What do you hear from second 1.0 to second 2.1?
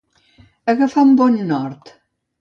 un bon nord.